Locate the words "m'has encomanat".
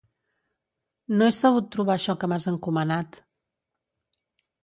2.33-3.19